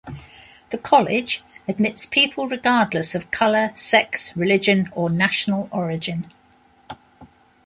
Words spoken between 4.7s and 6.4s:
or national origin.